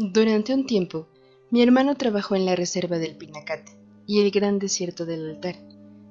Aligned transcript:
Durante 0.00 0.54
un 0.54 0.64
tiempo, 0.64 1.08
mi 1.50 1.60
hermano 1.60 1.96
trabajó 1.96 2.36
en 2.36 2.46
la 2.46 2.54
reserva 2.54 2.98
del 2.98 3.16
Pinacate 3.16 3.72
y 4.06 4.20
el 4.20 4.30
gran 4.30 4.60
desierto 4.60 5.06
del 5.06 5.28
altar, 5.28 5.56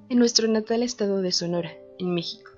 en 0.10 0.20
nuestro 0.20 0.50
natal 0.50 0.84
estado 0.84 1.22
de 1.22 1.32
Sonora, 1.32 1.72
en 1.98 2.14
México. 2.14 2.52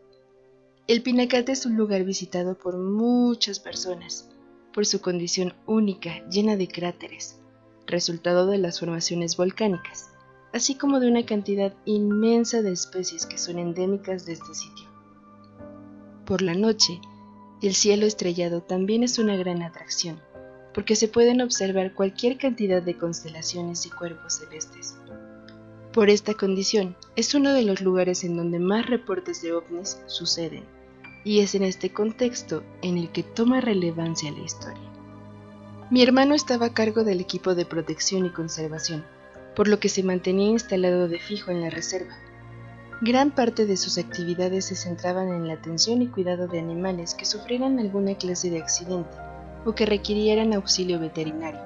El 0.87 1.03
Pinacate 1.03 1.51
es 1.51 1.67
un 1.67 1.77
lugar 1.77 2.03
visitado 2.03 2.57
por 2.57 2.79
muchas 2.79 3.59
personas, 3.59 4.27
por 4.73 4.87
su 4.87 5.01
condición 5.01 5.53
única, 5.67 6.27
llena 6.31 6.55
de 6.55 6.67
cráteres, 6.67 7.39
resultado 7.85 8.47
de 8.47 8.57
las 8.57 8.79
formaciones 8.79 9.37
volcánicas, 9.37 10.09
así 10.51 10.73
como 10.73 10.99
de 10.99 11.11
una 11.11 11.27
cantidad 11.27 11.75
inmensa 11.85 12.63
de 12.63 12.71
especies 12.71 13.27
que 13.27 13.37
son 13.37 13.59
endémicas 13.59 14.25
de 14.25 14.33
este 14.33 14.55
sitio. 14.55 14.89
Por 16.25 16.41
la 16.41 16.55
noche, 16.55 16.99
el 17.61 17.75
cielo 17.75 18.07
estrellado 18.07 18.63
también 18.63 19.03
es 19.03 19.19
una 19.19 19.35
gran 19.35 19.61
atracción, 19.61 20.19
porque 20.79 20.95
se 20.95 21.09
pueden 21.09 21.41
observar 21.41 21.93
cualquier 21.93 22.37
cantidad 22.37 22.81
de 22.81 22.97
constelaciones 22.97 23.85
y 23.85 23.89
cuerpos 23.89 24.35
celestes. 24.35 24.95
Por 25.91 26.09
esta 26.09 26.35
condición, 26.35 26.95
es 27.17 27.35
uno 27.35 27.51
de 27.51 27.63
los 27.63 27.81
lugares 27.81 28.23
en 28.23 28.37
donde 28.37 28.59
más 28.59 28.85
reportes 28.85 29.41
de 29.41 29.51
ovnis 29.51 29.99
suceden, 30.07 30.63
y 31.25 31.41
es 31.41 31.53
en 31.53 31.63
este 31.63 31.91
contexto 31.91 32.63
en 32.81 32.97
el 32.97 33.11
que 33.11 33.23
toma 33.23 33.59
relevancia 33.59 34.31
la 34.31 34.39
historia. 34.39 34.89
Mi 35.91 36.01
hermano 36.01 36.33
estaba 36.33 36.67
a 36.67 36.73
cargo 36.73 37.03
del 37.03 37.19
equipo 37.19 37.55
de 37.55 37.65
protección 37.65 38.25
y 38.25 38.29
conservación, 38.29 39.03
por 39.57 39.67
lo 39.67 39.81
que 39.81 39.89
se 39.89 40.01
mantenía 40.01 40.47
instalado 40.47 41.09
de 41.09 41.19
fijo 41.19 41.51
en 41.51 41.59
la 41.59 41.69
reserva. 41.69 42.15
Gran 43.01 43.31
parte 43.31 43.65
de 43.65 43.75
sus 43.75 43.97
actividades 43.97 44.63
se 44.63 44.77
centraban 44.77 45.27
en 45.27 45.45
la 45.45 45.55
atención 45.55 46.01
y 46.01 46.07
cuidado 46.07 46.47
de 46.47 46.59
animales 46.59 47.15
que 47.15 47.25
sufrieran 47.25 47.79
alguna 47.79 48.15
clase 48.15 48.49
de 48.49 48.59
accidente 48.59 49.28
o 49.69 49.75
que 49.75 49.85
requirieran 49.85 50.53
auxilio 50.53 50.99
veterinario. 50.99 51.61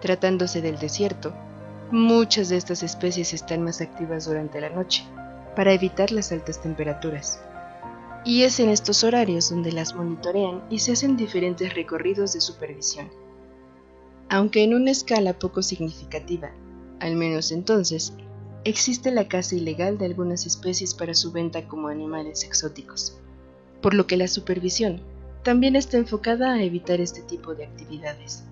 Tratándose 0.00 0.62
del 0.62 0.78
desierto, 0.78 1.34
muchas 1.90 2.48
de 2.48 2.56
estas 2.56 2.82
especies 2.82 3.34
están 3.34 3.62
más 3.64 3.80
activas 3.80 4.26
durante 4.26 4.60
la 4.60 4.68
noche, 4.68 5.04
para 5.56 5.72
evitar 5.72 6.12
las 6.12 6.30
altas 6.30 6.62
temperaturas. 6.62 7.40
Y 8.24 8.42
es 8.42 8.60
en 8.60 8.68
estos 8.68 9.02
horarios 9.02 9.50
donde 9.50 9.72
las 9.72 9.94
monitorean 9.94 10.62
y 10.70 10.78
se 10.78 10.92
hacen 10.92 11.16
diferentes 11.16 11.74
recorridos 11.74 12.32
de 12.32 12.40
supervisión. 12.40 13.08
Aunque 14.28 14.62
en 14.62 14.74
una 14.74 14.92
escala 14.92 15.32
poco 15.32 15.62
significativa, 15.62 16.52
al 17.00 17.16
menos 17.16 17.50
entonces, 17.50 18.12
existe 18.64 19.10
la 19.10 19.26
caza 19.26 19.56
ilegal 19.56 19.98
de 19.98 20.04
algunas 20.04 20.46
especies 20.46 20.94
para 20.94 21.14
su 21.14 21.32
venta 21.32 21.66
como 21.66 21.88
animales 21.88 22.44
exóticos, 22.44 23.18
por 23.80 23.94
lo 23.94 24.06
que 24.06 24.16
la 24.16 24.28
supervisión 24.28 25.00
también 25.48 25.76
está 25.76 25.96
enfocada 25.96 26.52
a 26.52 26.62
evitar 26.62 27.00
este 27.00 27.22
tipo 27.22 27.54
de 27.54 27.64
actividades. 27.64 28.44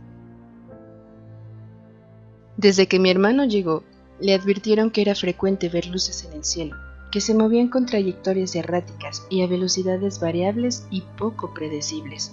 Desde 2.56 2.88
que 2.88 2.98
mi 2.98 3.10
hermano 3.10 3.44
llegó, 3.44 3.84
le 4.18 4.32
advirtieron 4.32 4.90
que 4.90 5.02
era 5.02 5.14
frecuente 5.14 5.68
ver 5.68 5.88
luces 5.88 6.24
en 6.24 6.32
el 6.32 6.42
cielo, 6.42 6.74
que 7.12 7.20
se 7.20 7.34
movían 7.34 7.68
con 7.68 7.84
trayectorias 7.84 8.56
erráticas 8.56 9.26
y 9.28 9.42
a 9.42 9.46
velocidades 9.46 10.20
variables 10.20 10.86
y 10.90 11.02
poco 11.18 11.52
predecibles. 11.52 12.32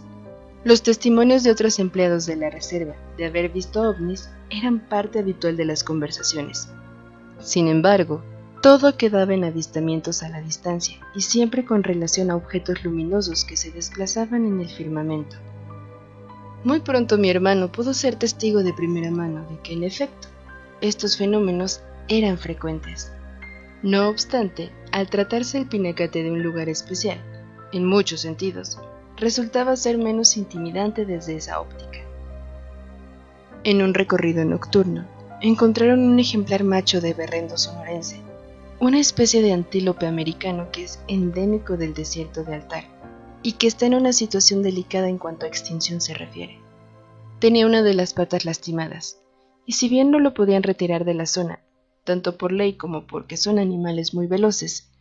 Los 0.63 0.81
testimonios 0.81 1.43
de 1.43 1.51
otros 1.51 1.77
empleados 1.79 2.25
de 2.25 2.37
la 2.37 2.49
reserva 2.49 2.95
de 3.17 3.25
haber 3.25 3.49
visto 3.49 3.81
ovnis 3.81 4.29
eran 4.49 4.79
parte 4.87 5.19
habitual 5.19 5.57
de 5.57 5.65
las 5.65 5.83
conversaciones. 5.83 6.69
Sin 7.41 7.67
embargo, 7.67 8.23
todo 8.63 8.95
quedaba 8.95 9.33
en 9.33 9.43
avistamientos 9.43 10.23
a 10.23 10.29
la 10.29 10.39
distancia 10.39 10.97
y 11.13 11.19
siempre 11.19 11.65
con 11.65 11.83
relación 11.83 12.31
a 12.31 12.37
objetos 12.37 12.81
luminosos 12.85 13.43
que 13.43 13.57
se 13.57 13.71
desplazaban 13.71 14.45
en 14.45 14.61
el 14.61 14.69
firmamento. 14.69 15.35
Muy 16.63 16.79
pronto 16.79 17.17
mi 17.17 17.29
hermano 17.29 17.69
pudo 17.69 17.93
ser 17.93 18.15
testigo 18.15 18.63
de 18.63 18.71
primera 18.71 19.11
mano 19.11 19.45
de 19.49 19.59
que 19.59 19.73
en 19.73 19.83
efecto 19.83 20.29
estos 20.79 21.17
fenómenos 21.17 21.81
eran 22.07 22.37
frecuentes. 22.37 23.11
No 23.81 24.07
obstante, 24.07 24.71
al 24.93 25.09
tratarse 25.09 25.57
el 25.57 25.67
pinacate 25.67 26.23
de 26.23 26.31
un 26.31 26.41
lugar 26.41 26.69
especial, 26.69 27.17
en 27.73 27.85
muchos 27.85 28.21
sentidos, 28.21 28.79
resultaba 29.17 29.75
ser 29.75 29.97
menos 29.97 30.37
intimidante 30.37 31.05
desde 31.05 31.35
esa 31.35 31.59
óptica. 31.59 31.99
En 33.65 33.81
un 33.81 33.93
recorrido 33.93 34.45
nocturno, 34.45 35.05
encontraron 35.41 35.99
un 35.99 36.17
ejemplar 36.17 36.63
macho 36.63 37.01
de 37.01 37.13
berrendo 37.13 37.57
sonorense, 37.57 38.21
una 38.83 38.99
especie 38.99 39.41
de 39.41 39.53
antílope 39.53 40.07
americano 40.07 40.67
que 40.69 40.83
es 40.83 40.99
endémico 41.07 41.77
del 41.77 41.93
desierto 41.93 42.43
de 42.43 42.55
Altar 42.55 42.83
y 43.41 43.53
que 43.53 43.67
está 43.67 43.85
en 43.85 43.93
una 43.93 44.11
situación 44.11 44.61
delicada 44.61 45.07
en 45.07 45.17
cuanto 45.17 45.45
a 45.45 45.47
extinción 45.47 46.01
se 46.01 46.13
refiere. 46.13 46.59
Tenía 47.39 47.65
una 47.65 47.81
de 47.81 47.93
las 47.93 48.13
patas 48.13 48.43
lastimadas, 48.43 49.21
y 49.65 49.71
si 49.71 49.87
bien 49.87 50.11
no 50.11 50.19
lo 50.19 50.33
podían 50.33 50.63
retirar 50.63 51.05
de 51.05 51.13
la 51.13 51.27
zona, 51.27 51.61
tanto 52.03 52.37
por 52.37 52.51
ley 52.51 52.73
como 52.73 53.07
porque 53.07 53.37
son 53.37 53.57
animales 53.57 54.13
muy 54.13 54.27
veloces, 54.27 54.91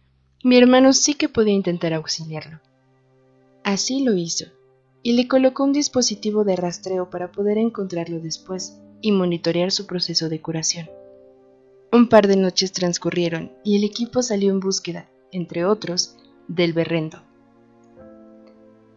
mi 0.45 0.57
hermano 0.57 0.93
sí 0.93 1.15
que 1.15 1.29
podía 1.29 1.55
intentar 1.55 1.93
auxiliarlo. 1.93 2.61
Así 3.65 4.05
lo 4.05 4.15
hizo, 4.15 4.47
y 5.03 5.15
le 5.15 5.27
colocó 5.27 5.65
un 5.65 5.73
dispositivo 5.73 6.45
de 6.45 6.55
rastreo 6.55 7.11
para 7.11 7.33
poder 7.33 7.59
encontrarlo 7.59 8.21
después 8.21 8.79
y 9.01 9.11
monitorear 9.11 9.73
su 9.73 9.87
proceso 9.87 10.29
de 10.29 10.41
curación. 10.41 10.89
Un 11.95 12.09
par 12.09 12.27
de 12.27 12.37
noches 12.37 12.73
transcurrieron 12.73 13.53
y 13.63 13.77
el 13.77 13.85
equipo 13.85 14.23
salió 14.23 14.51
en 14.51 14.61
búsqueda, 14.61 15.11
entre 15.31 15.67
otros, 15.67 16.17
del 16.49 16.73
berrendo. 16.73 17.23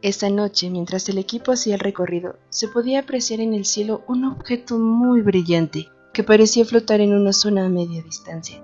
Esa 0.02 0.30
noche, 0.30 0.70
mientras 0.70 1.10
el 1.10 1.18
equipo 1.18 1.52
hacía 1.52 1.74
el 1.74 1.82
recorrido, 1.82 2.40
se 2.48 2.70
podía 2.70 3.02
apreciar 3.02 3.42
en 3.42 3.54
el 3.54 3.66
cielo 3.66 4.06
un 4.08 4.24
objeto 4.24 4.80
muy 4.80 5.22
brillante 5.22 5.90
que 6.14 6.24
parecía 6.24 6.64
flotar 6.64 7.02
en 7.02 7.14
una 7.14 7.34
zona 7.34 7.66
a 7.66 7.70
media 7.70 8.02
distancia. 8.02 8.64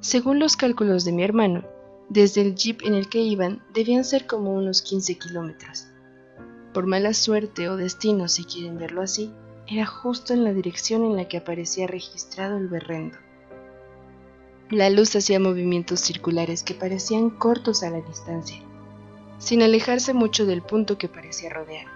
Según 0.00 0.38
los 0.38 0.56
cálculos 0.56 1.04
de 1.04 1.12
mi 1.12 1.22
hermano, 1.22 1.62
desde 2.08 2.40
el 2.40 2.54
jeep 2.54 2.80
en 2.84 2.94
el 2.94 3.10
que 3.10 3.20
iban 3.20 3.62
debían 3.74 4.06
ser 4.06 4.26
como 4.26 4.54
unos 4.54 4.80
15 4.80 5.18
kilómetros. 5.18 5.88
Por 6.72 6.86
mala 6.86 7.12
suerte 7.12 7.68
o 7.68 7.76
destino, 7.76 8.28
si 8.28 8.44
quieren 8.44 8.78
verlo 8.78 9.02
así, 9.02 9.30
era 9.66 9.84
justo 9.84 10.32
en 10.32 10.44
la 10.44 10.54
dirección 10.54 11.04
en 11.04 11.16
la 11.16 11.28
que 11.28 11.36
aparecía 11.36 11.86
registrado 11.86 12.56
el 12.56 12.68
berrendo. 12.68 13.18
La 14.70 14.90
luz 14.90 15.16
hacía 15.16 15.40
movimientos 15.40 16.00
circulares 16.00 16.62
que 16.62 16.74
parecían 16.74 17.30
cortos 17.30 17.82
a 17.82 17.88
la 17.88 18.02
distancia, 18.02 18.58
sin 19.38 19.62
alejarse 19.62 20.12
mucho 20.12 20.44
del 20.44 20.60
punto 20.60 20.98
que 20.98 21.08
parecía 21.08 21.48
rodear. 21.48 21.86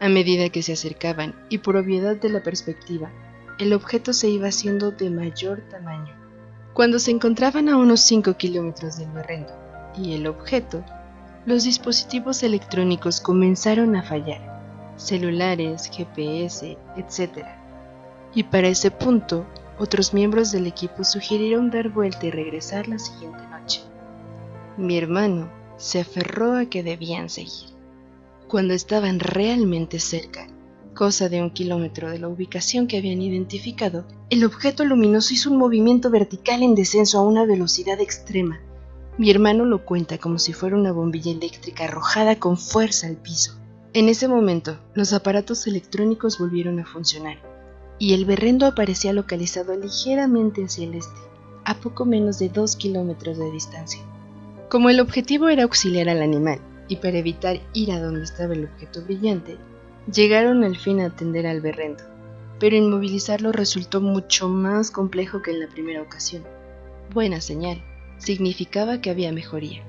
A 0.00 0.08
medida 0.08 0.50
que 0.50 0.62
se 0.62 0.74
acercaban, 0.74 1.34
y 1.48 1.58
por 1.58 1.76
obviedad 1.76 2.14
de 2.14 2.28
la 2.28 2.44
perspectiva, 2.44 3.10
el 3.58 3.72
objeto 3.72 4.12
se 4.12 4.28
iba 4.28 4.46
haciendo 4.46 4.92
de 4.92 5.10
mayor 5.10 5.62
tamaño. 5.68 6.14
Cuando 6.74 7.00
se 7.00 7.10
encontraban 7.10 7.68
a 7.68 7.76
unos 7.76 8.02
5 8.02 8.34
kilómetros 8.34 8.96
del 8.96 9.10
berrendo 9.10 9.52
y 9.96 10.14
el 10.14 10.28
objeto, 10.28 10.84
los 11.44 11.64
dispositivos 11.64 12.44
electrónicos 12.44 13.20
comenzaron 13.20 13.96
a 13.96 14.04
fallar, 14.04 14.94
celulares, 14.94 15.90
GPS, 15.92 16.78
etc. 16.96 17.44
Y 18.32 18.44
para 18.44 18.68
ese 18.68 18.92
punto, 18.92 19.44
otros 19.78 20.12
miembros 20.12 20.50
del 20.52 20.66
equipo 20.66 21.04
sugirieron 21.04 21.70
dar 21.70 21.88
vuelta 21.88 22.26
y 22.26 22.30
regresar 22.30 22.88
la 22.88 22.98
siguiente 22.98 23.46
noche. 23.48 23.82
Mi 24.76 24.98
hermano 24.98 25.50
se 25.76 26.00
aferró 26.00 26.56
a 26.56 26.66
que 26.66 26.82
debían 26.82 27.28
seguir. 27.28 27.70
Cuando 28.48 28.74
estaban 28.74 29.20
realmente 29.20 30.00
cerca, 30.00 30.48
cosa 30.94 31.28
de 31.28 31.42
un 31.42 31.50
kilómetro 31.50 32.10
de 32.10 32.18
la 32.18 32.28
ubicación 32.28 32.86
que 32.86 32.98
habían 32.98 33.22
identificado, 33.22 34.04
el 34.30 34.44
objeto 34.44 34.84
luminoso 34.84 35.34
hizo 35.34 35.50
un 35.50 35.58
movimiento 35.58 36.10
vertical 36.10 36.62
en 36.62 36.74
descenso 36.74 37.18
a 37.18 37.22
una 37.22 37.44
velocidad 37.44 38.00
extrema. 38.00 38.60
Mi 39.16 39.30
hermano 39.30 39.64
lo 39.64 39.84
cuenta 39.84 40.18
como 40.18 40.38
si 40.38 40.52
fuera 40.52 40.76
una 40.76 40.92
bombilla 40.92 41.32
eléctrica 41.32 41.84
arrojada 41.84 42.38
con 42.38 42.56
fuerza 42.56 43.06
al 43.06 43.16
piso. 43.16 43.54
En 43.92 44.08
ese 44.08 44.28
momento, 44.28 44.78
los 44.94 45.12
aparatos 45.12 45.66
electrónicos 45.66 46.38
volvieron 46.38 46.78
a 46.78 46.86
funcionar 46.86 47.47
y 47.98 48.14
el 48.14 48.24
berrendo 48.24 48.66
aparecía 48.66 49.12
localizado 49.12 49.76
ligeramente 49.76 50.64
hacia 50.64 50.84
el 50.84 50.94
este, 50.94 51.20
a 51.64 51.74
poco 51.74 52.04
menos 52.04 52.38
de 52.38 52.48
dos 52.48 52.76
kilómetros 52.76 53.38
de 53.38 53.50
distancia. 53.50 54.00
Como 54.68 54.90
el 54.90 55.00
objetivo 55.00 55.48
era 55.48 55.64
auxiliar 55.64 56.08
al 56.08 56.22
animal, 56.22 56.60
y 56.88 56.96
para 56.96 57.18
evitar 57.18 57.60
ir 57.74 57.92
a 57.92 58.00
donde 58.00 58.24
estaba 58.24 58.54
el 58.54 58.64
objeto 58.64 59.02
brillante, 59.02 59.58
llegaron 60.12 60.64
al 60.64 60.76
fin 60.76 61.00
a 61.00 61.06
atender 61.06 61.46
al 61.46 61.60
berrendo, 61.60 62.02
pero 62.58 62.76
inmovilizarlo 62.76 63.52
resultó 63.52 64.00
mucho 64.00 64.48
más 64.48 64.90
complejo 64.90 65.42
que 65.42 65.50
en 65.50 65.60
la 65.60 65.68
primera 65.68 66.02
ocasión. 66.02 66.44
Buena 67.12 67.40
señal, 67.40 67.82
significaba 68.18 69.00
que 69.00 69.10
había 69.10 69.32
mejoría. 69.32 69.82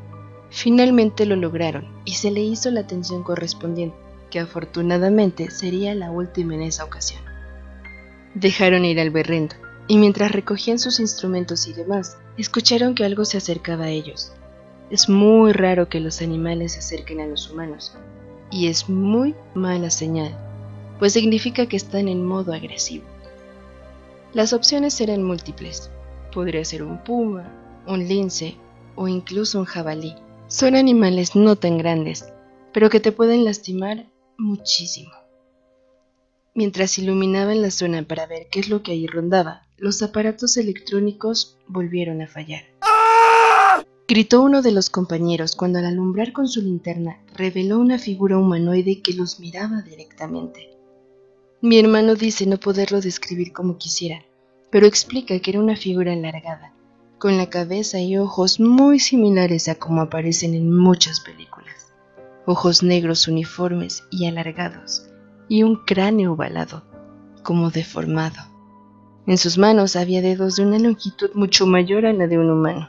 Finalmente 0.50 1.26
lo 1.26 1.36
lograron 1.36 1.88
y 2.06 2.14
se 2.14 2.32
le 2.32 2.42
hizo 2.42 2.72
la 2.72 2.82
atención 2.82 3.24
correspondiente, 3.24 3.96
que 4.30 4.40
afortunadamente 4.40 5.52
sería 5.52 5.96
la 5.96 6.12
última 6.12 6.56
en 6.56 6.64
esa 6.64 6.84
ocasión. 6.84 7.29
Dejaron 8.40 8.86
ir 8.86 9.02
al 9.02 9.10
berrendo, 9.10 9.56
y 9.90 9.98
mientras 9.98 10.32
recogían 10.32 10.80
sus 10.80 11.02
instrumentos 11.02 11.68
y 11.68 11.74
demás, 11.74 12.18
escucharon 12.38 12.96
que 12.96 13.04
algo 13.04 13.26
se 13.26 13.38
acercaba 13.38 13.86
a 13.86 13.90
ellos. 13.90 14.32
Es 14.90 15.10
muy 15.10 15.52
raro 15.52 15.90
que 15.90 16.00
los 16.00 16.22
animales 16.22 16.72
se 16.72 16.80
acerquen 16.80 17.20
a 17.20 17.28
los 17.28 17.52
humanos, 17.52 17.98
y 18.50 18.68
es 18.68 18.88
muy 18.88 19.36
mala 19.56 19.90
señal. 19.90 20.38
pues 21.00 21.14
significa 21.14 21.66
que 21.66 21.78
están 21.78 22.08
en 22.08 22.26
modo 22.26 22.54
agresivo. 22.54 23.06
Las 24.34 24.54
opciones 24.54 25.00
eran 25.02 25.24
múltiples. 25.24 25.90
Podría 26.34 26.64
ser 26.64 26.84
un 26.84 27.04
puma, 27.04 27.52
un 27.88 28.06
lince 28.08 28.56
o 28.96 29.08
incluso 29.08 29.60
un 29.60 29.66
jabalí. 29.66 30.16
Son 30.48 30.76
animales 30.76 31.36
no 31.36 31.56
tan 31.56 31.78
grandes, 31.78 32.26
pero 32.74 32.90
que 32.90 33.00
te 33.00 33.14
pueden 33.14 33.46
lastimar 33.46 34.08
muchísimo. 34.38 35.12
Mientras 36.56 36.98
iluminaban 36.98 37.62
la 37.62 37.72
zona 37.72 38.04
para 38.04 38.26
ver 38.26 38.48
qué 38.52 38.60
es 38.60 38.70
lo 38.70 38.82
que 38.82 38.94
ahí 38.94 39.08
rondaba, 39.08 39.68
los 39.78 40.02
aparatos 40.02 40.58
electrónicos 40.58 41.58
volvieron 41.68 42.22
a 42.22 42.28
fallar. 42.28 42.64
Gritó 44.08 44.42
uno 44.42 44.64
de 44.64 44.72
los 44.72 44.90
compañeros 44.90 45.56
cuando 45.56 45.78
al 45.78 45.86
alumbrar 45.86 46.34
con 46.34 46.48
su 46.48 46.62
linterna 46.62 47.20
reveló 47.36 47.80
una 47.80 48.00
figura 48.00 48.40
humanoide 48.40 49.02
que 49.02 49.14
los 49.14 49.40
miraba 49.40 49.84
directamente. 49.84 50.72
Mi 51.62 51.78
hermano 51.78 52.16
dice 52.16 52.48
no 52.48 52.58
poderlo 52.58 53.02
describir 53.02 53.54
como 53.54 53.78
quisiera, 53.78 54.26
pero 54.72 54.88
explica 54.88 55.40
que 55.40 55.52
era 55.52 55.60
una 55.60 55.76
figura 55.76 56.14
alargada, 56.14 56.74
con 57.20 57.38
la 57.38 57.50
cabeza 57.50 58.00
y 58.00 58.18
ojos 58.18 58.60
muy 58.60 59.00
similares 59.00 59.68
a 59.68 59.76
como 59.76 60.02
aparecen 60.02 60.56
en 60.56 60.76
muchas 60.76 61.20
películas. 61.20 61.94
Ojos 62.46 62.82
negros 62.82 63.28
uniformes 63.28 64.04
y 64.10 64.26
alargados, 64.26 65.09
y 65.50 65.64
un 65.64 65.76
cráneo 65.76 66.34
ovalado, 66.34 66.84
como 67.44 67.72
deformado. 67.72 68.38
En 69.28 69.38
sus 69.38 69.58
manos 69.58 69.96
había 69.96 70.22
dedos 70.22 70.56
de 70.56 70.66
una 70.66 70.80
longitud 70.80 71.32
mucho 71.34 71.68
mayor 71.68 72.06
a 72.06 72.14
la 72.14 72.28
de 72.28 72.38
un 72.38 72.50
humano. 72.50 72.88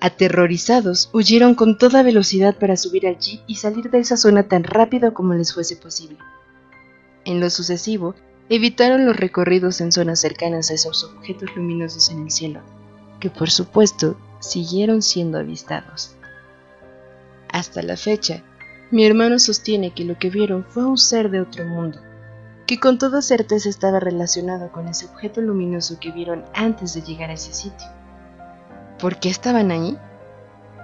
Aterrorizados, 0.00 1.10
huyeron 1.12 1.54
con 1.54 1.78
toda 1.78 2.02
velocidad 2.02 2.58
para 2.58 2.76
subir 2.76 3.06
al 3.06 3.18
jeep 3.18 3.40
y 3.46 3.54
salir 3.54 3.90
de 3.90 4.00
esa 4.00 4.16
zona 4.16 4.42
tan 4.48 4.64
rápido 4.64 5.14
como 5.14 5.32
les 5.34 5.54
fuese 5.54 5.76
posible. 5.76 6.18
En 7.24 7.40
lo 7.40 7.48
sucesivo, 7.50 8.14
evitaron 8.48 9.06
los 9.06 9.16
recorridos 9.16 9.80
en 9.80 9.92
zonas 9.92 10.20
cercanas 10.20 10.70
a 10.70 10.74
esos 10.74 11.04
objetos 11.04 11.54
luminosos 11.54 12.10
en 12.10 12.24
el 12.24 12.30
cielo, 12.30 12.60
que 13.20 13.30
por 13.30 13.50
supuesto 13.50 14.16
siguieron 14.40 15.02
siendo 15.02 15.38
avistados. 15.38 16.16
Hasta 17.48 17.82
la 17.82 17.96
fecha, 17.96 18.42
mi 18.92 19.06
hermano 19.06 19.38
sostiene 19.38 19.92
que 19.92 20.04
lo 20.04 20.18
que 20.18 20.28
vieron 20.28 20.66
fue 20.68 20.84
un 20.84 20.98
ser 20.98 21.30
de 21.30 21.40
otro 21.40 21.64
mundo, 21.64 21.98
que 22.66 22.78
con 22.78 22.98
toda 22.98 23.22
certeza 23.22 23.70
estaba 23.70 23.98
relacionado 23.98 24.70
con 24.70 24.86
ese 24.86 25.06
objeto 25.06 25.40
luminoso 25.40 25.98
que 25.98 26.12
vieron 26.12 26.44
antes 26.52 26.92
de 26.92 27.00
llegar 27.00 27.30
a 27.30 27.32
ese 27.32 27.54
sitio. 27.54 27.88
¿Por 28.98 29.18
qué 29.18 29.30
estaban 29.30 29.70
ahí? 29.70 29.96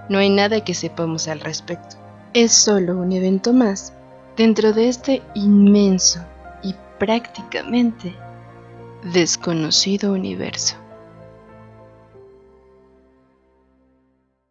No 0.09 0.17
hay 0.17 0.31
nada 0.31 0.63
que 0.63 0.73
sepamos 0.73 1.27
al 1.27 1.39
respecto. 1.39 1.97
Es 2.33 2.51
solo 2.51 2.97
un 2.97 3.11
evento 3.11 3.53
más 3.53 3.93
dentro 4.35 4.73
de 4.73 4.89
este 4.89 5.21
inmenso 5.35 6.19
y 6.63 6.73
prácticamente 6.97 8.15
desconocido 9.13 10.13
universo. 10.13 10.77